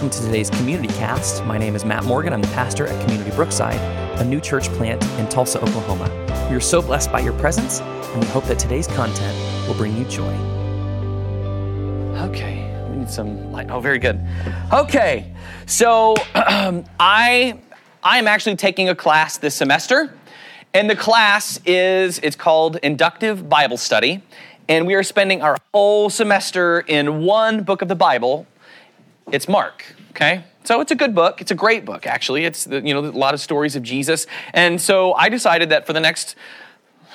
[0.00, 1.44] welcome to today's Community Cast.
[1.44, 2.32] My name is Matt Morgan.
[2.32, 3.78] I'm the pastor at Community Brookside,
[4.18, 6.08] a new church plant in Tulsa, Oklahoma.
[6.48, 9.36] We are so blessed by your presence, and we hope that today's content
[9.68, 10.32] will bring you joy.
[12.28, 13.70] Okay, we need some light.
[13.70, 14.26] Oh, very good.
[14.72, 15.34] Okay,
[15.66, 17.60] so um, I
[18.02, 20.14] I am actually taking a class this semester,
[20.72, 24.22] and the class is it's called Inductive Bible Study,
[24.66, 28.46] and we are spending our whole semester in one book of the Bible
[29.32, 30.44] it's Mark, okay?
[30.64, 31.40] So it's a good book.
[31.40, 32.44] It's a great book, actually.
[32.44, 35.92] It's you know a lot of stories of Jesus, and so I decided that for
[35.92, 36.36] the next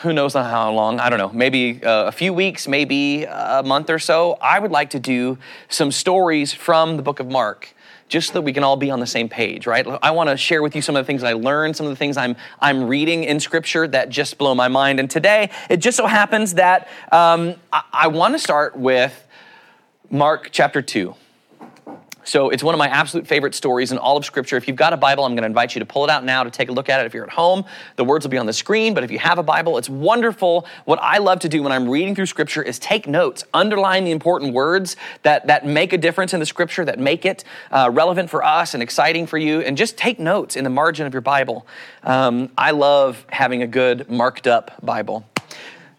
[0.02, 3.90] who knows how long i don't know maybe uh, a few weeks maybe a month
[3.90, 5.38] or so i would like to do
[5.70, 7.74] some stories from the book of mark
[8.10, 10.36] just so that we can all be on the same page right i want to
[10.36, 12.84] share with you some of the things i learned some of the things i'm i'm
[12.84, 16.90] reading in scripture that just blow my mind and today it just so happens that
[17.14, 19.26] um, I, I want to start with
[20.10, 21.16] mark chapter 2
[22.26, 24.58] so it's one of my absolute favorite stories in all of Scripture.
[24.58, 26.44] If you've got a Bible, I'm going to invite you to pull it out now
[26.44, 27.06] to take a look at it.
[27.06, 28.96] If you're at home, the words will be on the screen.
[28.96, 30.66] But if you have a Bible, it's wonderful.
[30.86, 34.12] What I love to do when I'm reading through Scripture is take notes, underline the
[34.12, 38.32] important words that, that make a difference in the Scripture, that make it uh, relevant
[38.32, 41.22] for us and exciting for you, and just take notes in the margin of your
[41.22, 41.68] Bible.
[42.04, 45.26] Um, I love having a good marked up Bible.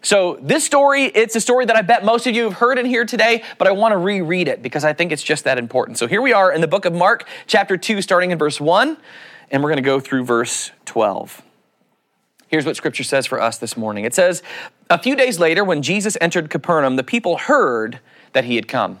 [0.07, 2.85] So, this story, it's a story that I bet most of you have heard in
[2.85, 5.97] here today, but I want to reread it because I think it's just that important.
[5.97, 8.95] So, here we are in the book of Mark, chapter 2, starting in verse 1,
[9.51, 11.41] and we're going to go through verse 12.
[12.47, 14.43] Here's what scripture says for us this morning it says,
[14.89, 17.99] A few days later, when Jesus entered Capernaum, the people heard
[18.31, 18.99] that he had come.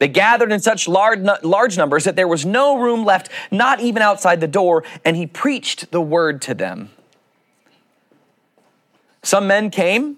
[0.00, 4.02] They gathered in such large, large numbers that there was no room left, not even
[4.02, 6.90] outside the door, and he preached the word to them.
[9.22, 10.16] Some men came,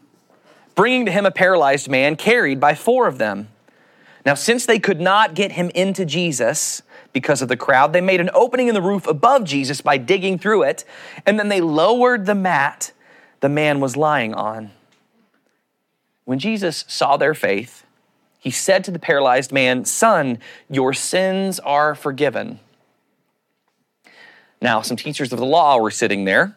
[0.74, 3.48] bringing to him a paralyzed man carried by four of them.
[4.24, 8.20] Now, since they could not get him into Jesus because of the crowd, they made
[8.20, 10.84] an opening in the roof above Jesus by digging through it,
[11.26, 12.92] and then they lowered the mat
[13.40, 14.70] the man was lying on.
[16.24, 17.84] When Jesus saw their faith,
[18.38, 20.38] he said to the paralyzed man, Son,
[20.70, 22.60] your sins are forgiven.
[24.62, 26.56] Now, some teachers of the law were sitting there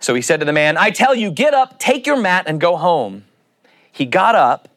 [0.00, 2.60] So he said to the man, I tell you, get up, take your mat, and
[2.60, 3.24] go home.
[3.90, 4.68] He got up,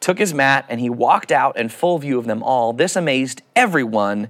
[0.00, 2.72] took his mat, and he walked out in full view of them all.
[2.72, 4.28] This amazed everyone,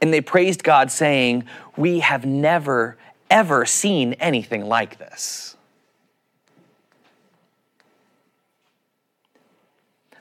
[0.00, 1.44] and they praised God, saying,
[1.76, 2.96] We have never,
[3.30, 5.51] ever seen anything like this.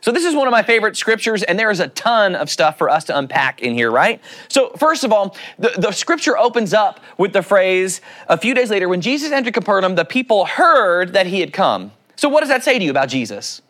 [0.02, 2.78] So, this is one of my favorite scriptures, and there is a ton of stuff
[2.78, 4.20] for us to unpack in here, right?
[4.48, 8.72] So, first of all, the, the scripture opens up with the phrase a few days
[8.72, 11.92] later, when Jesus entered Capernaum, the people heard that he had come.
[12.16, 13.62] So, what does that say to you about Jesus?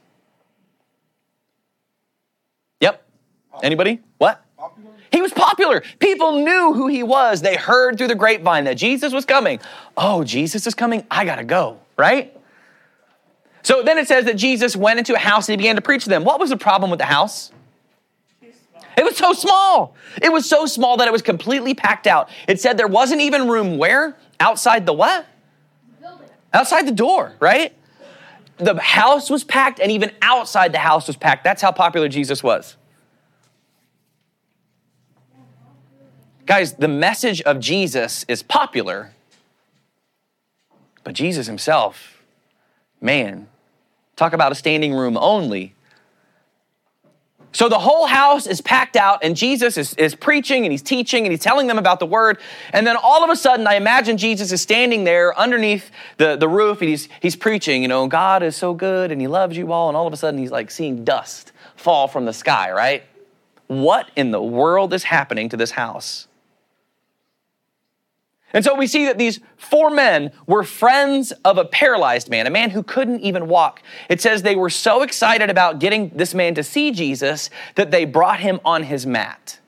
[2.80, 3.06] Yep.
[3.62, 4.00] Anybody?
[4.18, 4.44] What?
[5.12, 5.84] He was popular.
[6.00, 7.42] People knew who he was.
[7.42, 9.60] They heard through the grapevine that Jesus was coming.
[9.98, 11.06] Oh, Jesus is coming.
[11.12, 12.34] I got to go, right?
[13.64, 16.04] So then it says that Jesus went into a house and he began to preach
[16.04, 16.24] to them.
[16.24, 17.52] What was the problem with the house?
[18.98, 19.96] It was so small.
[20.22, 22.30] It was so small that it was completely packed out.
[22.48, 24.18] It said there wasn't even room where?
[24.40, 25.26] Outside the what?
[26.54, 27.74] Outside the door, right?
[28.58, 31.44] The house was packed and even outside the house was packed.
[31.44, 32.76] That's how popular Jesus was.
[36.46, 39.14] Guys, the message of Jesus is popular,
[41.04, 42.22] but Jesus himself,
[43.00, 43.48] man,
[44.22, 45.74] Talk about a standing room only.
[47.54, 51.26] So the whole house is packed out, and Jesus is, is preaching and he's teaching
[51.26, 52.38] and he's telling them about the word.
[52.72, 56.48] And then all of a sudden, I imagine Jesus is standing there underneath the, the
[56.48, 59.72] roof and he's, he's preaching, you know, God is so good and he loves you
[59.72, 59.88] all.
[59.88, 63.02] And all of a sudden, he's like seeing dust fall from the sky, right?
[63.66, 66.28] What in the world is happening to this house?
[68.54, 72.52] And so we see that these four men were friends of a paralyzed man, a
[72.52, 73.82] man who couldn't even walk.
[74.10, 78.06] It says they were so excited about getting this man to see Jesus that they
[78.06, 79.61] brought him on his mat.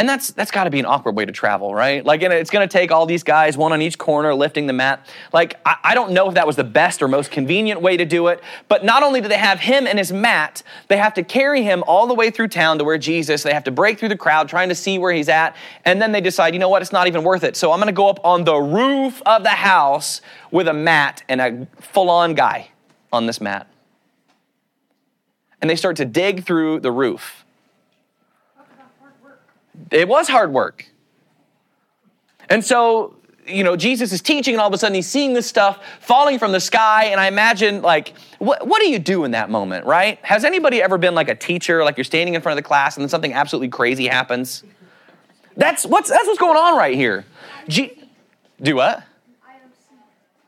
[0.00, 2.02] And that's that's got to be an awkward way to travel, right?
[2.02, 4.72] Like, and it's going to take all these guys, one on each corner, lifting the
[4.72, 5.06] mat.
[5.30, 8.06] Like, I, I, don't know if that was the best or most convenient way to
[8.06, 8.42] do it.
[8.66, 11.84] But not only do they have him and his mat, they have to carry him
[11.86, 13.42] all the way through town to where Jesus.
[13.42, 15.54] They have to break through the crowd, trying to see where he's at,
[15.84, 16.80] and then they decide, you know what?
[16.80, 17.54] It's not even worth it.
[17.54, 21.22] So I'm going to go up on the roof of the house with a mat
[21.28, 22.70] and a full-on guy
[23.12, 23.66] on this mat.
[25.60, 27.44] And they start to dig through the roof
[29.90, 30.86] it was hard work.
[32.48, 33.16] And so,
[33.46, 36.38] you know, Jesus is teaching, and all of a sudden he's seeing this stuff falling
[36.38, 37.04] from the sky.
[37.06, 40.18] And I imagine, like, what, what do you do in that moment, right?
[40.22, 42.96] Has anybody ever been like a teacher, like you're standing in front of the class
[42.96, 44.64] and then something absolutely crazy happens?
[45.56, 47.24] That's what's, that's what's going on right here.
[47.68, 47.96] G-
[48.60, 49.04] do what?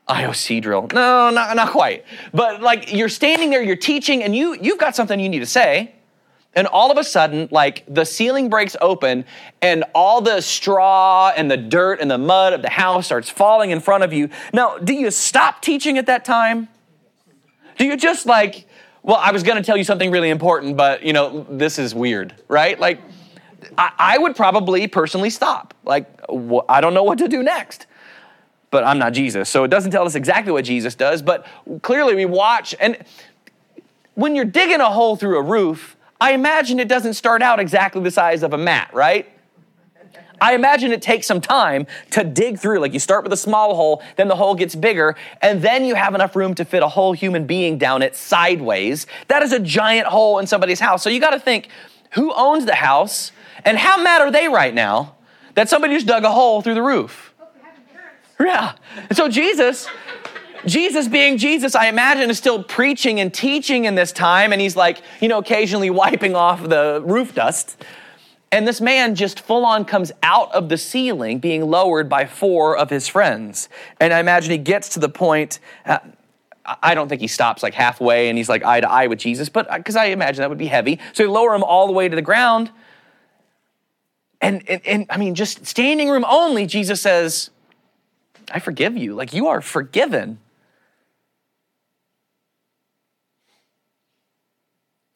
[0.08, 0.88] IOC drill.
[0.92, 2.04] No, not, not quite.
[2.34, 5.46] But like you're standing there, you're teaching, and you, you've got something you need to
[5.46, 5.92] say.
[6.54, 9.24] And all of a sudden, like the ceiling breaks open
[9.62, 13.70] and all the straw and the dirt and the mud of the house starts falling
[13.70, 14.28] in front of you.
[14.52, 16.68] Now, do you stop teaching at that time?
[17.78, 18.66] Do you just like,
[19.02, 22.34] well, I was to tell you something really important, but you know, this is weird,
[22.48, 22.78] right?
[22.78, 23.00] Like,
[23.78, 25.72] I, I would probably personally stop.
[25.84, 26.06] Like,
[26.68, 27.86] I don't know what to do next.
[28.70, 29.50] But I'm not Jesus.
[29.50, 31.46] So it doesn't tell us exactly what Jesus does, but
[31.82, 32.74] clearly we watch.
[32.80, 32.96] And
[34.14, 38.00] when you're digging a hole through a roof, I imagine it doesn't start out exactly
[38.00, 39.28] the size of a mat, right?
[40.40, 42.78] I imagine it takes some time to dig through.
[42.78, 45.96] Like you start with a small hole, then the hole gets bigger, and then you
[45.96, 49.08] have enough room to fit a whole human being down it sideways.
[49.26, 51.02] That is a giant hole in somebody's house.
[51.02, 51.66] So you got to think
[52.12, 53.32] who owns the house
[53.64, 55.16] and how mad are they right now
[55.54, 57.34] that somebody just dug a hole through the roof?
[58.38, 58.74] Yeah.
[59.08, 59.88] And so Jesus
[60.66, 64.76] Jesus, being Jesus, I imagine, is still preaching and teaching in this time, and he's
[64.76, 67.82] like, you know, occasionally wiping off the roof dust.
[68.52, 72.76] And this man just full on comes out of the ceiling, being lowered by four
[72.76, 73.68] of his friends.
[73.98, 75.58] And I imagine he gets to the point.
[75.86, 75.98] Uh,
[76.64, 79.48] I don't think he stops like halfway and he's like eye to eye with Jesus,
[79.48, 81.00] but because uh, I imagine that would be heavy.
[81.14, 82.70] So they lower him all the way to the ground.
[84.40, 87.50] And, and, and I mean, just standing room only, Jesus says,
[88.52, 89.14] I forgive you.
[89.14, 90.38] Like you are forgiven.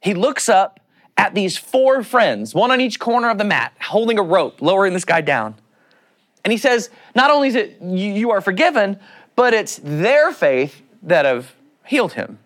[0.06, 0.78] He looks up
[1.16, 4.92] at these four friends, one on each corner of the mat, holding a rope, lowering
[4.92, 5.56] this guy down.
[6.44, 9.00] And he says, Not only is it you are forgiven,
[9.34, 11.54] but it's their faith that have
[11.84, 12.38] healed him.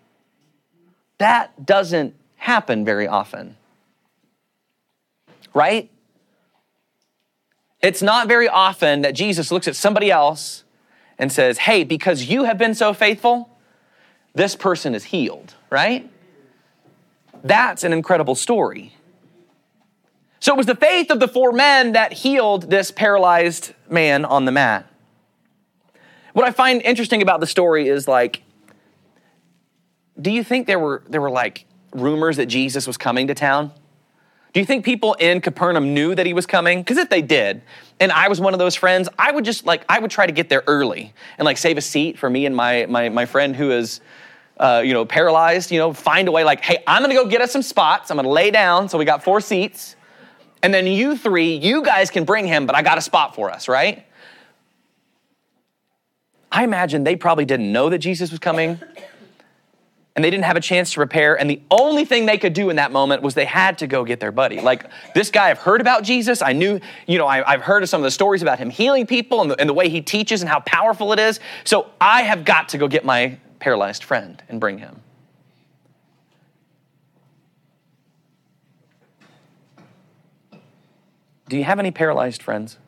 [1.18, 3.56] That doesn't happen very often.
[5.52, 5.90] Right?
[7.82, 10.64] It's not very often that Jesus looks at somebody else
[11.18, 13.50] and says, Hey, because you have been so faithful,
[14.34, 16.10] this person is healed, right?
[17.42, 18.94] That's an incredible story.
[20.40, 24.46] So it was the faith of the four men that healed this paralyzed man on
[24.46, 24.86] the mat.
[26.32, 28.42] What I find interesting about the story is like,
[30.20, 33.72] do you think there were there were like rumors that Jesus was coming to town?
[34.52, 36.80] Do you think people in Capernaum knew that he was coming?
[36.80, 37.62] Because if they did,
[38.00, 40.32] and I was one of those friends, I would just like I would try to
[40.32, 43.54] get there early and like save a seat for me and my my my friend
[43.54, 44.00] who is
[44.60, 47.40] uh, you know, paralyzed, you know, find a way like, hey, I'm gonna go get
[47.40, 48.10] us some spots.
[48.10, 48.90] I'm gonna lay down.
[48.90, 49.96] So we got four seats.
[50.62, 53.50] And then you three, you guys can bring him, but I got a spot for
[53.50, 54.04] us, right?
[56.52, 58.78] I imagine they probably didn't know that Jesus was coming
[60.14, 61.40] and they didn't have a chance to repair.
[61.40, 64.04] And the only thing they could do in that moment was they had to go
[64.04, 64.60] get their buddy.
[64.60, 66.42] Like, this guy, I've heard about Jesus.
[66.42, 69.06] I knew, you know, I, have heard of some of the stories about him healing
[69.06, 71.40] people and the, and the way he teaches and how powerful it is.
[71.64, 75.02] So I have got to go get my paralyzed friend and bring him.
[81.48, 82.78] Do you have any paralyzed friends?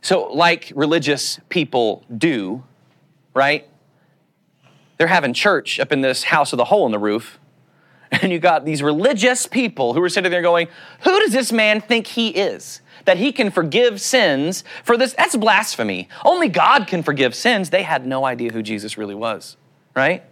[0.00, 2.64] So, like religious people do,
[3.34, 3.68] right?
[4.98, 7.38] They're having church up in this house with a hole in the roof
[8.12, 10.68] and you got these religious people who are sitting there going,
[11.00, 12.80] Who does this man think he is?
[13.04, 15.14] That he can forgive sins for this?
[15.14, 16.08] That's blasphemy.
[16.24, 17.70] Only God can forgive sins.
[17.70, 19.56] They had no idea who Jesus really was,
[19.96, 20.22] right?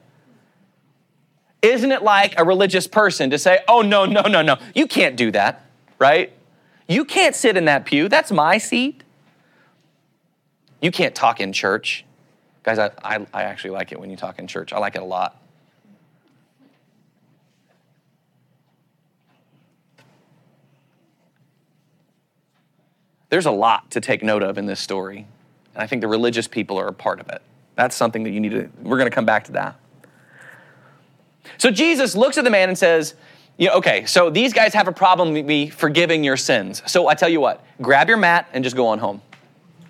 [1.62, 5.16] Isn't it like a religious person to say, Oh, no, no, no, no, you can't
[5.16, 5.64] do that,
[5.98, 6.32] right?
[6.86, 8.08] You can't sit in that pew.
[8.08, 9.02] That's my seat.
[10.82, 12.04] You can't talk in church.
[12.62, 14.72] Guys, I, I, I actually like it when you talk in church.
[14.72, 15.39] I like it a lot.
[23.30, 25.26] There's a lot to take note of in this story.
[25.74, 27.40] And I think the religious people are a part of it.
[27.76, 29.76] That's something that you need to, we're going to come back to that.
[31.56, 33.14] So Jesus looks at the man and says,
[33.56, 36.82] yeah, okay, so these guys have a problem with me forgiving your sins.
[36.86, 39.22] So I tell you what, grab your mat and just go on home.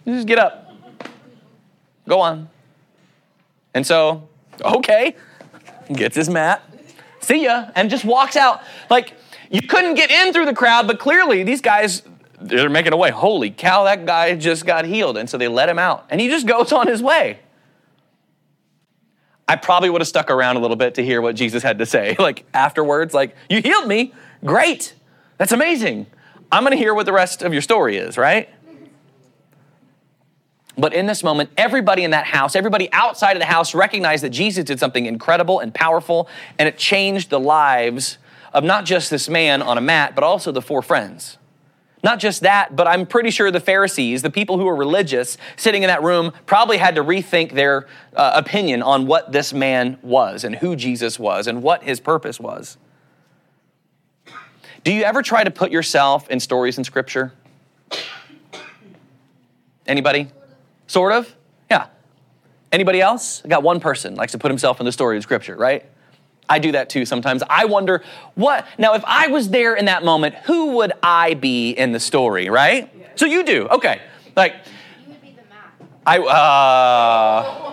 [0.07, 0.73] Just get up.
[2.09, 2.49] Go on.
[3.75, 4.29] And so,
[4.61, 5.15] okay,
[5.93, 6.63] gets his mat.
[7.21, 7.71] See ya.
[7.77, 8.63] And just walks out.
[8.89, 9.15] Like,
[9.51, 12.03] you couldn't get in through the crowd, but clearly these guys,
[12.41, 13.11] they're making a way.
[13.11, 15.17] Holy cow, that guy just got healed.
[15.17, 16.07] And so they let him out.
[16.11, 17.41] And he just goes on his way.
[19.47, 21.87] I probably would have stuck around a little bit to hear what Jesus had to
[21.87, 22.17] say.
[22.21, 24.15] Like afterwards, like, you healed me.
[24.45, 24.95] Great.
[25.39, 26.07] That's amazing.
[26.53, 28.49] I'm going to hear what the rest of your story is, right?
[30.77, 34.31] But in this moment, everybody in that house, everybody outside of the house recognized that
[34.31, 36.29] Jesus did something incredible and powerful,
[36.59, 38.19] and it changed the lives
[38.53, 41.39] of not just this man on a mat, but also the four friends.
[42.03, 45.83] Not just that, but I'm pretty sure the Pharisees, the people who were religious sitting
[45.83, 50.45] in that room, probably had to rethink their uh, opinion on what this man was
[50.45, 52.79] and who Jesus was and what his purpose was.
[54.83, 57.33] Do you ever try to put yourself in stories in Scripture?
[59.87, 60.29] Anybody?
[60.87, 61.35] Sort of?
[61.71, 61.89] Yeah.
[62.73, 63.43] Anybody else?
[63.45, 65.85] I got one person likes to put himself in the story of Scripture, right?
[66.51, 67.45] I do that too sometimes.
[67.49, 68.03] I wonder
[68.35, 72.01] what, now if I was there in that moment, who would I be in the
[72.01, 72.91] story, right?
[72.93, 73.07] Yeah.
[73.15, 74.03] So you do, okay.
[74.37, 74.57] Like,
[75.07, 75.43] you would be the
[76.05, 77.67] I, uh,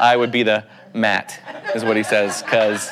[0.00, 1.40] I would be the Matt,
[1.74, 2.90] is what he says, because.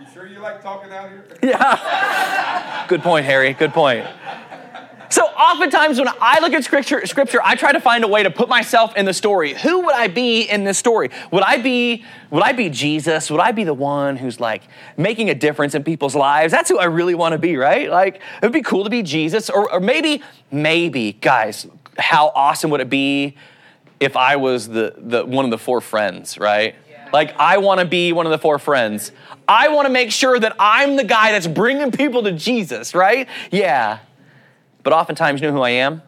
[0.00, 1.24] You sure you like talking out here?
[1.42, 2.86] Yeah.
[2.88, 3.52] Good point, Harry.
[3.52, 4.06] Good point.
[5.12, 8.30] So oftentimes when I look at scripture, scripture, I try to find a way to
[8.30, 9.52] put myself in the story.
[9.52, 11.10] Who would I be in this story?
[11.30, 13.30] Would I be would I be Jesus?
[13.30, 14.62] Would I be the one who's like
[14.96, 16.50] making a difference in people's lives?
[16.50, 17.90] That's who I really want to be, right?
[17.90, 21.66] Like it would be cool to be Jesus or, or maybe maybe guys,
[21.98, 23.36] how awesome would it be
[24.00, 26.74] if I was the, the one of the four friends, right?
[27.12, 29.12] Like, I want to be one of the four friends.
[29.46, 33.28] I want to make sure that I'm the guy that's bringing people to Jesus, right?
[33.50, 33.98] Yeah
[34.82, 36.02] but oftentimes you know who I am?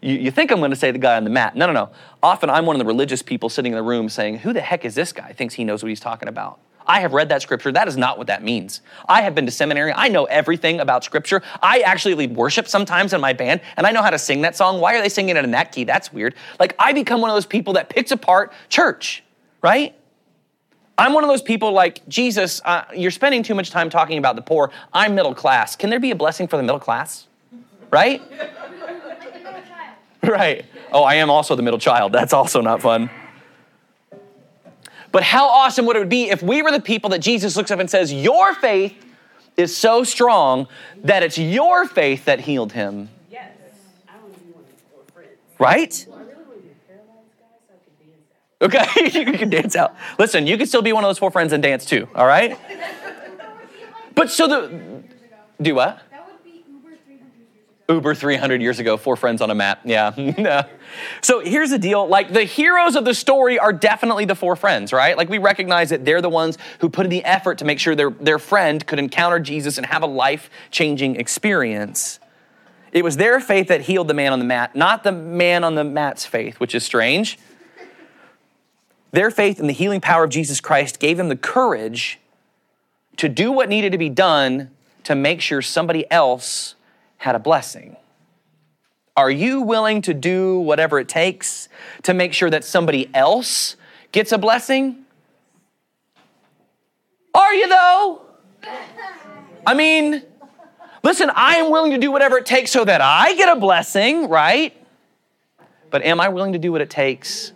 [0.00, 1.56] You, you think I'm going to say the guy on the mat.
[1.56, 1.90] No, no, no.
[2.22, 4.84] Often I'm one of the religious people sitting in the room saying, Who the heck
[4.84, 5.32] is this guy?
[5.32, 6.60] Thinks he knows what he's talking about.
[6.88, 7.70] I have read that scripture.
[7.70, 8.80] That is not what that means.
[9.06, 9.92] I have been to seminary.
[9.92, 11.42] I know everything about scripture.
[11.62, 14.56] I actually lead worship sometimes in my band, and I know how to sing that
[14.56, 14.80] song.
[14.80, 15.84] Why are they singing it in that key?
[15.84, 16.34] That's weird.
[16.58, 19.22] Like, I become one of those people that picks apart church,
[19.60, 19.94] right?
[20.96, 24.34] I'm one of those people like, Jesus, uh, you're spending too much time talking about
[24.34, 24.72] the poor.
[24.92, 25.76] I'm middle class.
[25.76, 27.27] Can there be a blessing for the middle class?
[27.90, 28.22] Right?
[30.22, 30.64] right.
[30.92, 32.12] Oh, I am also the middle child.
[32.12, 33.10] That's also not fun.
[35.10, 37.80] But how awesome would it be if we were the people that Jesus looks up
[37.80, 38.94] and says, Your faith
[39.56, 40.68] is so strong
[41.02, 43.08] that it's your faith that healed him?
[43.30, 43.52] Yes.
[45.58, 46.06] Right?
[48.60, 49.94] Okay, you can dance out.
[50.18, 52.58] Listen, you can still be one of those four friends and dance too, all right?
[54.14, 55.02] But so the.
[55.60, 56.00] Do what?
[57.90, 59.80] Uber 300 years ago, four friends on a mat.
[59.82, 60.66] Yeah.
[61.22, 64.92] so here's the deal like the heroes of the story are definitely the four friends,
[64.92, 65.16] right?
[65.16, 67.94] Like we recognize that they're the ones who put in the effort to make sure
[67.94, 72.20] their, their friend could encounter Jesus and have a life changing experience.
[72.92, 75.74] It was their faith that healed the man on the mat, not the man on
[75.74, 77.38] the mat's faith, which is strange.
[79.12, 82.18] Their faith in the healing power of Jesus Christ gave them the courage
[83.16, 84.70] to do what needed to be done
[85.04, 86.74] to make sure somebody else
[87.18, 87.96] had a blessing.
[89.16, 91.68] Are you willing to do whatever it takes
[92.04, 93.76] to make sure that somebody else
[94.12, 95.04] gets a blessing?
[97.34, 98.22] Are you though?
[99.66, 100.22] I mean,
[101.02, 104.28] listen, I am willing to do whatever it takes so that I get a blessing,
[104.28, 104.74] right?
[105.90, 107.52] But am I willing to do what it takes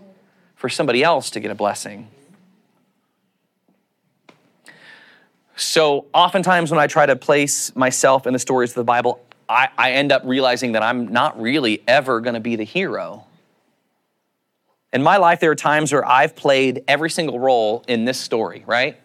[0.56, 2.08] for somebody else to get a blessing?
[5.54, 9.68] So, oftentimes when I try to place myself in the stories of the Bible, I,
[9.76, 13.26] I end up realizing that I'm not really ever going to be the hero.
[14.92, 18.62] In my life, there are times where I've played every single role in this story,
[18.66, 19.00] right?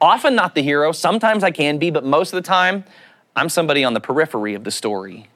[0.00, 0.92] Often not the hero.
[0.92, 2.84] Sometimes I can be, but most of the time,
[3.36, 5.28] I'm somebody on the periphery of the story.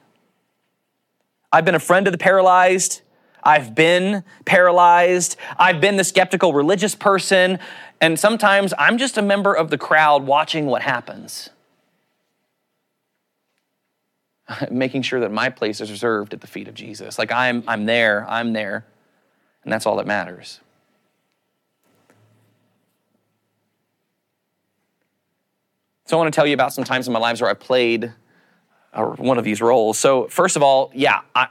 [1.51, 3.01] I've been a friend of the paralyzed.
[3.43, 5.37] I've been paralyzed.
[5.57, 7.59] I've been the skeptical religious person.
[8.01, 11.49] And sometimes I'm just a member of the crowd watching what happens.
[14.71, 17.17] making sure that my place is reserved at the feet of Jesus.
[17.17, 18.85] Like I'm, I'm there, I'm there,
[19.63, 20.59] and that's all that matters.
[26.05, 28.11] So I want to tell you about some times in my lives where I played
[28.93, 29.97] uh, one of these roles.
[29.97, 31.47] So first of all, yeah, I,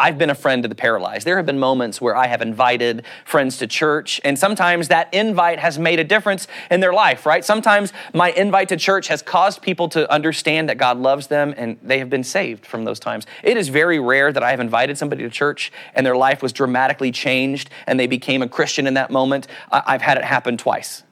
[0.00, 1.26] I've been a friend to the paralyzed.
[1.26, 5.58] There have been moments where I have invited friends to church, and sometimes that invite
[5.58, 7.44] has made a difference in their life, right?
[7.44, 11.78] Sometimes my invite to church has caused people to understand that God loves them and
[11.82, 13.26] they have been saved from those times.
[13.42, 16.54] It is very rare that I have invited somebody to church and their life was
[16.54, 19.48] dramatically changed and they became a Christian in that moment.
[19.70, 21.02] I've had it happen twice.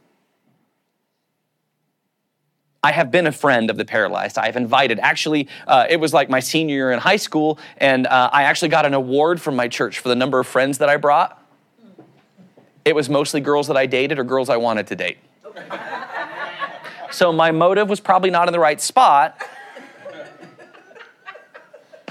[2.89, 4.39] I have been a friend of the paralyzed.
[4.39, 4.99] I have invited.
[4.99, 8.71] Actually, uh, it was like my senior year in high school, and uh, I actually
[8.71, 11.39] got an award from my church for the number of friends that I brought.
[12.87, 15.19] It was mostly girls that I dated or girls I wanted to date.
[17.11, 19.39] So my motive was probably not in the right spot,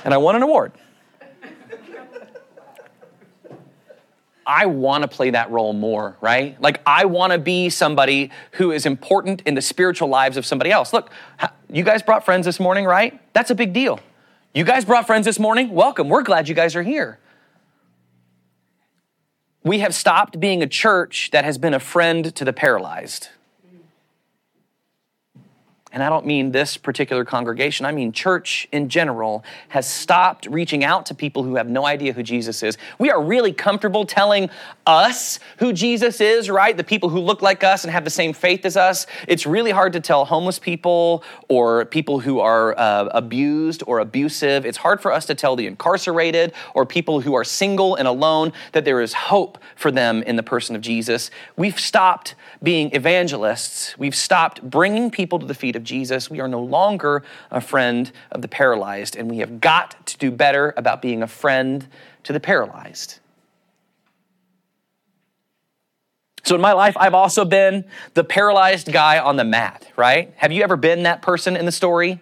[0.06, 0.74] and I won an award.
[4.48, 6.60] I want to play that role more, right?
[6.62, 10.72] Like, I want to be somebody who is important in the spiritual lives of somebody
[10.72, 10.94] else.
[10.94, 11.12] Look,
[11.70, 13.20] you guys brought friends this morning, right?
[13.34, 14.00] That's a big deal.
[14.54, 15.72] You guys brought friends this morning?
[15.72, 16.08] Welcome.
[16.08, 17.20] We're glad you guys are here.
[19.64, 23.28] We have stopped being a church that has been a friend to the paralyzed
[25.94, 30.84] and I don't mean this particular congregation, I mean church in general, has stopped reaching
[30.84, 32.78] out to people who have no idea who Jesus is.
[33.00, 34.50] We are really comfortable telling
[34.86, 36.76] us who Jesus is, right?
[36.76, 39.08] The people who look like us and have the same faith as us.
[39.30, 44.66] It's really hard to tell homeless people or people who are uh, abused or abusive.
[44.66, 48.52] It's hard for us to tell the incarcerated or people who are single and alone
[48.74, 51.32] that there is hope for them in the person of Jesus.
[51.56, 56.30] We've stopped being evangelists, we've stopped bringing people to the feet of Jesus.
[56.30, 60.30] We are no longer a friend of the paralyzed, and we have got to do
[60.30, 61.88] better about being a friend
[62.24, 63.20] to the paralyzed.
[66.44, 70.34] So, in my life, I've also been the paralyzed guy on the mat, right?
[70.38, 72.20] Have you ever been that person in the story?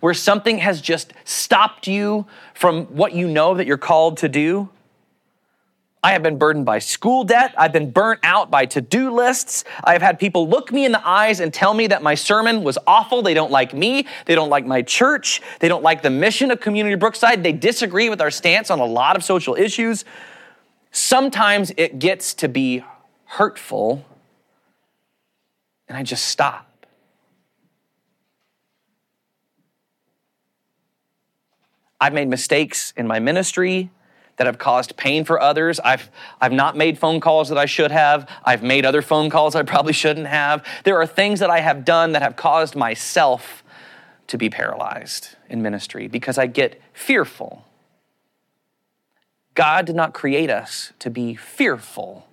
[0.00, 4.68] Where something has just stopped you from what you know that you're called to do?
[6.06, 7.52] I have been burdened by school debt.
[7.58, 9.64] I've been burnt out by to do lists.
[9.82, 12.78] I've had people look me in the eyes and tell me that my sermon was
[12.86, 13.22] awful.
[13.22, 14.06] They don't like me.
[14.24, 15.42] They don't like my church.
[15.58, 17.42] They don't like the mission of Community Brookside.
[17.42, 20.04] They disagree with our stance on a lot of social issues.
[20.92, 22.84] Sometimes it gets to be
[23.24, 24.04] hurtful,
[25.88, 26.86] and I just stop.
[32.00, 33.90] I've made mistakes in my ministry
[34.36, 35.80] that have caused pain for others.
[35.80, 38.28] I've, I've not made phone calls that I should have.
[38.44, 40.64] I've made other phone calls I probably shouldn't have.
[40.84, 43.62] There are things that I have done that have caused myself
[44.26, 47.64] to be paralyzed in ministry because I get fearful.
[49.54, 52.26] God did not create us to be fearful,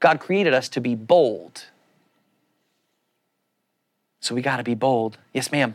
[0.00, 1.64] God created us to be bold.
[4.20, 5.16] So we got to be bold.
[5.32, 5.74] Yes, ma'am.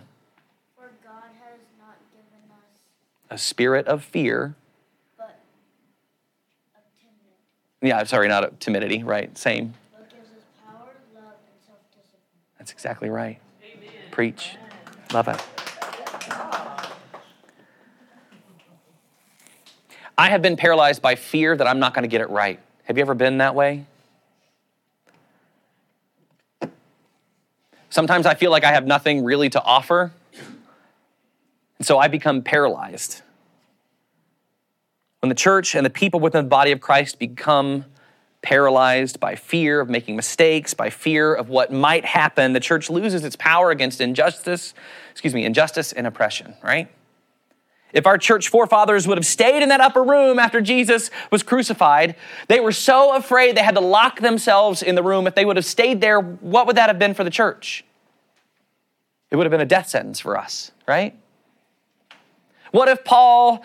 [0.75, 2.67] For God has not given us
[3.29, 4.55] a spirit of fear,
[7.83, 9.37] Yeah, sorry, not timidity, right?
[9.37, 9.73] Same.
[10.65, 11.23] Power, love,
[12.57, 13.39] That's exactly right.
[13.61, 13.89] Amen.
[14.09, 14.55] Preach.
[15.11, 15.41] Love it.
[20.17, 22.57] I have been paralyzed by fear that I'm not going to get it right.
[22.85, 23.85] Have you ever been that way?
[27.89, 30.13] Sometimes I feel like I have nothing really to offer,
[31.77, 33.21] and so I become paralyzed.
[35.23, 37.85] When the church and the people within the body of Christ become
[38.41, 43.23] paralyzed by fear of making mistakes, by fear of what might happen, the church loses
[43.23, 44.73] its power against injustice,
[45.11, 46.91] excuse me, injustice and oppression, right?
[47.93, 52.17] If our church forefathers would have stayed in that upper room after Jesus was crucified,
[52.49, 55.25] they were so afraid they had to lock themselves in the room.
[55.25, 57.85] If they would have stayed there, what would that have been for the church?
[59.31, 61.17] It would have been a death sentence for us, right?
[62.73, 63.63] What if Paul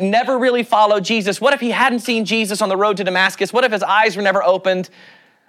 [0.00, 1.42] never really followed Jesus?
[1.42, 3.52] What if he hadn't seen Jesus on the road to Damascus?
[3.52, 4.88] What if his eyes were never opened?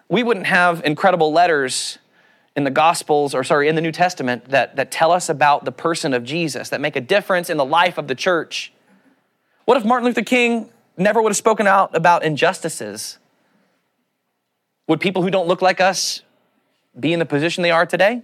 [0.10, 2.00] We wouldn't have incredible letters
[2.58, 5.72] in the Gospels, or sorry, in the New Testament that, that tell us about the
[5.72, 8.74] person of Jesus, that make a difference in the life of the church.
[9.64, 13.20] What if Martin Luther King never would have spoken out about injustices?
[14.88, 16.24] Would people who don't look like us
[17.00, 18.22] be in the position they are today?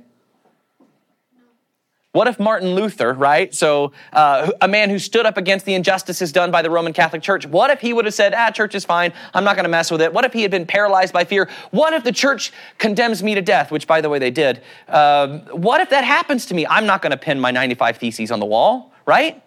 [2.13, 3.53] What if Martin Luther, right?
[3.55, 7.23] So, uh, a man who stood up against the injustices done by the Roman Catholic
[7.23, 9.69] Church, what if he would have said, ah, church is fine, I'm not going to
[9.69, 10.13] mess with it?
[10.13, 11.49] What if he had been paralyzed by fear?
[11.71, 14.61] What if the church condemns me to death, which, by the way, they did?
[14.87, 16.67] Um, what if that happens to me?
[16.67, 19.41] I'm not going to pin my 95 Theses on the wall, right?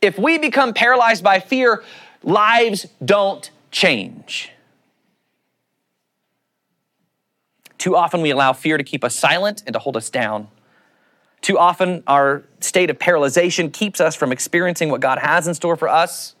[0.00, 1.82] If we become paralyzed by fear,
[2.22, 4.52] lives don't change.
[7.78, 10.46] Too often we allow fear to keep us silent and to hold us down.
[11.40, 15.76] Too often, our state of paralyzation keeps us from experiencing what God has in store
[15.76, 16.34] for us.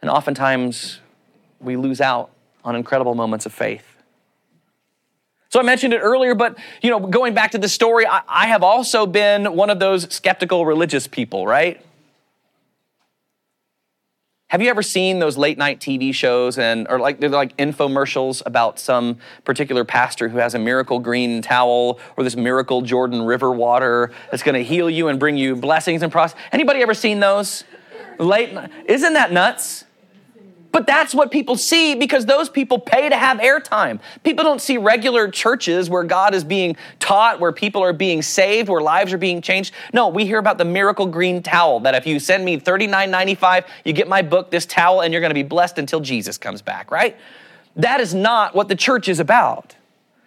[0.00, 1.00] And oftentimes,
[1.60, 2.30] we lose out
[2.64, 3.84] on incredible moments of faith.
[5.50, 8.46] So I mentioned it earlier, but you know, going back to the story, I, I
[8.48, 11.82] have also been one of those skeptical religious people, right?
[14.50, 18.42] Have you ever seen those late night TV shows and or like they're like infomercials
[18.46, 23.52] about some particular pastor who has a miracle green towel or this miracle Jordan River
[23.52, 26.48] water that's going to heal you and bring you blessings and prosperity?
[26.50, 27.64] Anybody ever seen those?
[28.18, 28.56] Late
[28.86, 29.84] Isn't that nuts?
[30.70, 34.00] But that's what people see because those people pay to have airtime.
[34.22, 38.68] People don't see regular churches where God is being taught, where people are being saved,
[38.68, 39.72] where lives are being changed.
[39.94, 43.94] No, we hear about the miracle green towel that if you send me $39.95, you
[43.94, 46.90] get my book, this towel, and you're going to be blessed until Jesus comes back,
[46.90, 47.16] right?
[47.76, 49.74] That is not what the church is about.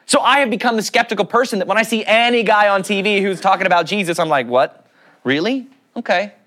[0.07, 3.21] So I have become the skeptical person that when I see any guy on TV
[3.21, 4.85] who's talking about Jesus, I'm like, what?
[5.23, 5.67] Really?
[5.95, 6.33] Okay.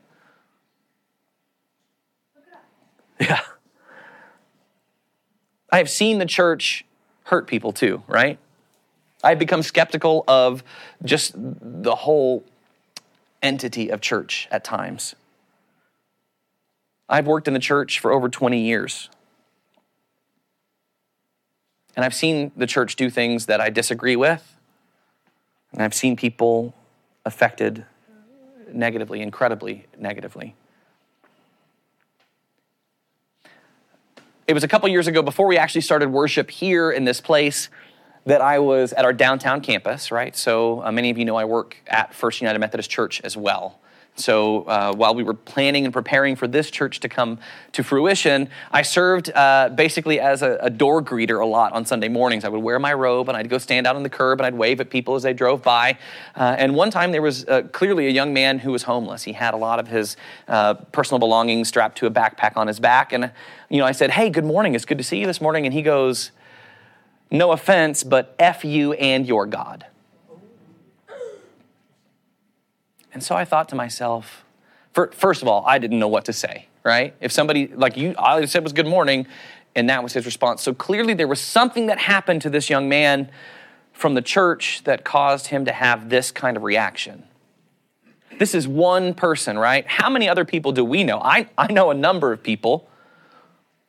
[3.21, 3.41] Yeah.
[5.75, 6.85] I have seen the church
[7.25, 8.39] hurt people too, right?
[9.25, 10.63] I've become skeptical of
[11.05, 12.45] just the whole
[13.43, 15.17] entity of church at times.
[17.09, 19.11] I've worked in the church for over 20 years.
[21.97, 24.57] And I've seen the church do things that I disagree with.
[25.73, 26.73] And I've seen people
[27.25, 27.85] affected
[28.73, 30.55] negatively, incredibly negatively.
[34.47, 37.71] It was a couple years ago before we actually started worship here in this place
[38.27, 40.35] that I was at our downtown campus, right?
[40.37, 43.79] So uh, many of you know I work at First United Methodist Church as well.
[44.17, 47.41] So uh, while we were planning and preparing for this church to come
[47.73, 52.09] to fruition, I served uh, basically as a, a, door greeter a lot on Sunday
[52.09, 52.45] mornings.
[52.45, 54.55] I would wear my robe and I'd go stand out on the curb and I'd
[54.55, 55.99] wave at people as they drove by.
[56.37, 59.25] Uh, and one time there was uh, clearly a young man who was homeless.
[59.25, 62.79] He had a lot of his uh, personal belongings strapped to a backpack on his
[62.79, 63.13] back.
[63.13, 63.33] And
[63.69, 64.77] you know, I said, "Hey, good morning.
[64.77, 66.31] It's good to see you this morning." And he goes,
[67.33, 69.87] "No offense, but f you and your God."
[73.15, 74.45] And so I thought to myself,
[74.93, 77.15] first of all, I didn't know what to say, right?
[77.21, 79.27] If somebody, like you, all I said was good morning,
[79.77, 80.63] and that was his response.
[80.63, 83.31] So clearly there was something that happened to this young man
[83.93, 87.23] from the church that caused him to have this kind of reaction.
[88.39, 89.87] This is one person, right?
[89.87, 91.21] How many other people do we know?
[91.21, 92.89] I, I know a number of people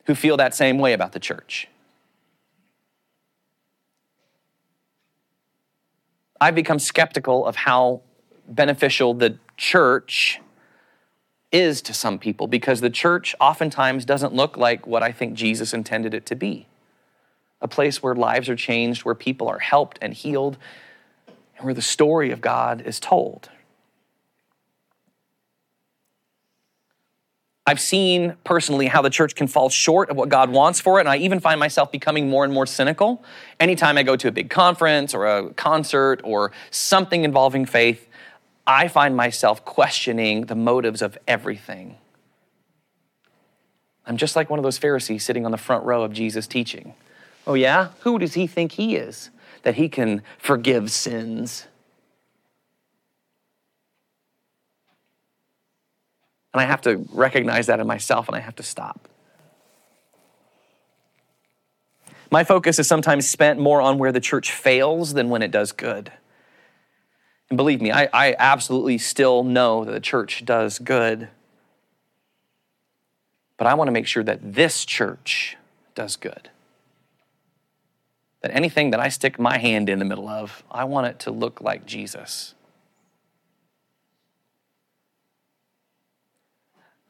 [0.04, 1.66] who feel that same way about the church.
[6.40, 8.02] I've become skeptical of how
[8.48, 10.40] beneficial the church
[11.52, 15.72] is to some people because the church oftentimes doesn't look like what I think Jesus
[15.72, 16.66] intended it to be
[17.60, 20.58] a place where lives are changed, where people are helped and healed,
[21.56, 23.48] and where the story of God is told.
[27.68, 31.00] I've seen personally how the church can fall short of what God wants for it,
[31.00, 33.24] and I even find myself becoming more and more cynical
[33.58, 38.08] anytime I go to a big conference or a concert or something involving faith.
[38.66, 41.96] I find myself questioning the motives of everything.
[44.06, 46.94] I'm just like one of those Pharisees sitting on the front row of Jesus teaching.
[47.46, 47.90] Oh, yeah?
[48.00, 49.30] Who does he think he is
[49.62, 51.66] that he can forgive sins?
[56.52, 59.08] And I have to recognize that in myself and I have to stop.
[62.30, 65.72] My focus is sometimes spent more on where the church fails than when it does
[65.72, 66.10] good.
[67.48, 71.28] And believe me, I, I absolutely still know that the church does good.
[73.56, 75.56] But I want to make sure that this church
[75.94, 76.50] does good.
[78.42, 81.30] That anything that I stick my hand in the middle of, I want it to
[81.30, 82.54] look like Jesus.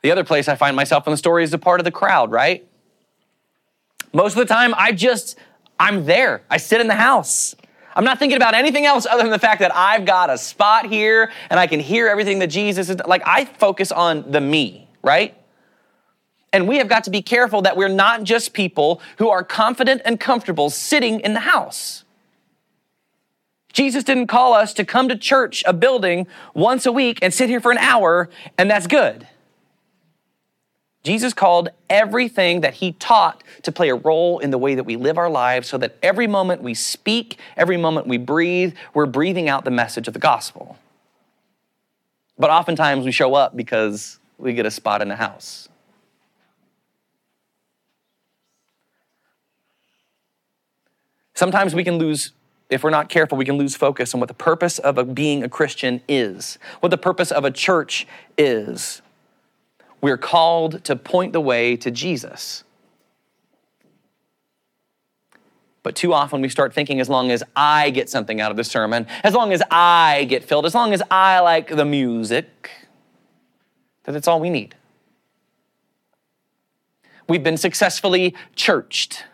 [0.02, 2.30] The other place I find myself in the story is a part of the crowd,
[2.30, 2.64] right?
[4.12, 5.36] Most of the time, I just,
[5.80, 6.42] I'm there.
[6.48, 7.56] I sit in the house.
[7.96, 10.86] I'm not thinking about anything else other than the fact that I've got a spot
[10.86, 14.86] here and I can hear everything that Jesus is like I focus on the me,
[15.02, 15.34] right?
[16.52, 20.02] And we have got to be careful that we're not just people who are confident
[20.04, 22.04] and comfortable sitting in the house.
[23.72, 27.48] Jesus didn't call us to come to church, a building, once a week and sit
[27.48, 28.28] here for an hour,
[28.58, 29.26] and that's good.
[31.06, 34.96] Jesus called everything that he taught to play a role in the way that we
[34.96, 39.48] live our lives so that every moment we speak, every moment we breathe, we're breathing
[39.48, 40.76] out the message of the gospel.
[42.36, 45.68] But oftentimes we show up because we get a spot in the house.
[51.34, 52.32] Sometimes we can lose
[52.68, 55.44] if we're not careful, we can lose focus on what the purpose of a, being
[55.44, 59.02] a Christian is, what the purpose of a church is.
[60.06, 62.62] We're called to point the way to Jesus.
[65.82, 68.62] But too often we start thinking as long as I get something out of the
[68.62, 72.70] sermon, as long as I get filled, as long as I like the music,
[74.04, 74.76] that that's all we need.
[77.28, 79.24] We've been successfully churched.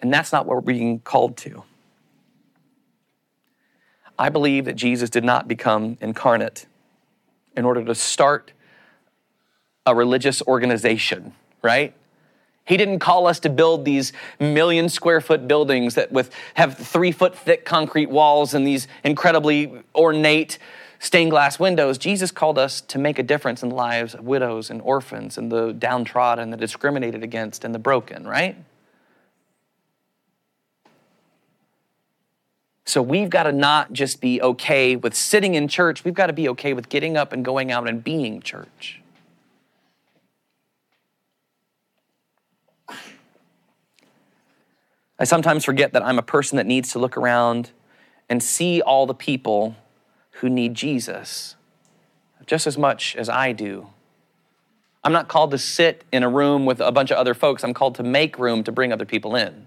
[0.00, 1.62] And that's not what we're being called to.
[4.18, 6.66] I believe that Jesus did not become incarnate
[7.56, 8.52] in order to start
[9.84, 11.94] a religious organization, right?
[12.64, 17.12] He didn't call us to build these million square foot buildings that with have three
[17.12, 20.58] foot thick concrete walls and these incredibly ornate
[20.98, 21.96] stained glass windows.
[21.98, 25.52] Jesus called us to make a difference in the lives of widows and orphans and
[25.52, 28.56] the downtrodden, the discriminated against, and the broken, right?
[32.86, 36.32] So we've got to not just be okay with sitting in church, we've got to
[36.32, 39.02] be okay with getting up and going out and being church.
[45.18, 47.70] I sometimes forget that I'm a person that needs to look around
[48.28, 49.74] and see all the people
[50.32, 51.56] who need Jesus
[52.46, 53.88] just as much as I do.
[55.02, 57.74] I'm not called to sit in a room with a bunch of other folks, I'm
[57.74, 59.66] called to make room to bring other people in.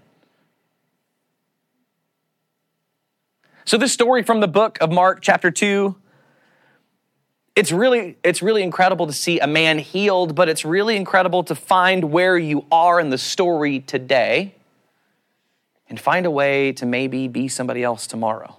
[3.64, 5.94] So this story from the book of Mark chapter 2
[7.56, 11.54] it's really it's really incredible to see a man healed, but it's really incredible to
[11.54, 14.54] find where you are in the story today
[15.88, 18.56] and find a way to maybe be somebody else tomorrow.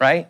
[0.00, 0.28] Right?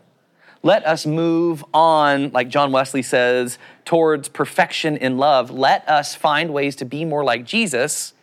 [0.63, 5.51] Let us move on, like John Wesley says, towards perfection in love.
[5.51, 8.15] Let us find ways to be more like Jesus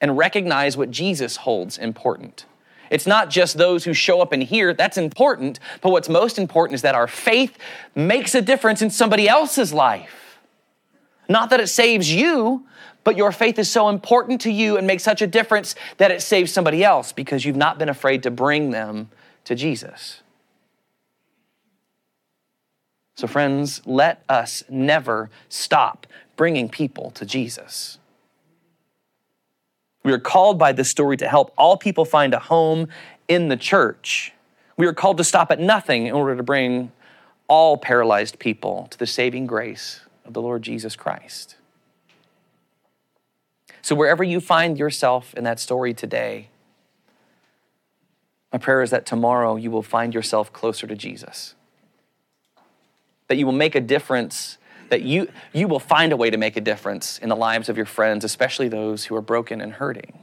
[0.00, 2.46] and recognize what Jesus holds important.
[2.92, 6.74] It's not just those who show up and hear, that's important, but what's most important
[6.74, 7.56] is that our faith
[7.94, 10.38] makes a difference in somebody else's life.
[11.26, 12.66] Not that it saves you,
[13.02, 16.20] but your faith is so important to you and makes such a difference that it
[16.20, 19.08] saves somebody else because you've not been afraid to bring them
[19.44, 20.20] to Jesus.
[23.16, 27.98] So, friends, let us never stop bringing people to Jesus.
[30.04, 32.88] We are called by this story to help all people find a home
[33.28, 34.32] in the church.
[34.76, 36.90] We are called to stop at nothing in order to bring
[37.46, 41.56] all paralyzed people to the saving grace of the Lord Jesus Christ.
[43.80, 46.48] So, wherever you find yourself in that story today,
[48.52, 51.54] my prayer is that tomorrow you will find yourself closer to Jesus.
[53.28, 54.58] That you will make a difference
[54.92, 57.78] that you, you will find a way to make a difference in the lives of
[57.78, 60.18] your friends, especially those who are broken and hurting.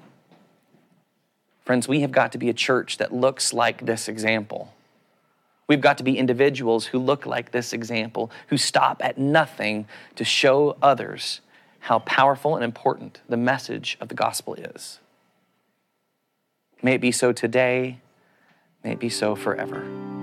[1.66, 4.72] Friends, we have got to be a church that looks like this example.
[5.68, 10.24] We've got to be individuals who look like this example, who stop at nothing to
[10.24, 11.42] show others
[11.80, 15.00] how powerful and important the message of the gospel is.
[16.84, 18.02] May it be so today,
[18.84, 20.19] may it be so forever.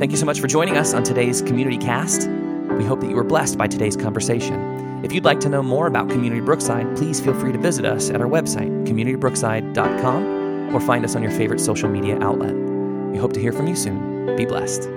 [0.00, 2.26] Thank you so much for joining us on today's Community Cast.
[2.26, 5.04] We hope that you were blessed by today's conversation.
[5.04, 8.08] If you'd like to know more about Community Brookside, please feel free to visit us
[8.08, 12.54] at our website, communitybrookside.com, or find us on your favorite social media outlet.
[12.54, 14.34] We hope to hear from you soon.
[14.36, 14.88] Be blessed.